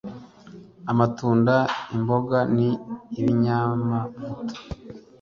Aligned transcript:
amatunda 0.91 1.55
imboga 1.95 2.37
ni 2.55 2.69
binyamavuta 3.23 4.53